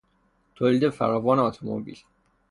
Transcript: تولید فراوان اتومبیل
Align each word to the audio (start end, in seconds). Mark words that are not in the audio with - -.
تولید 0.55 0.89
فراوان 0.89 1.39
اتومبیل 1.39 1.97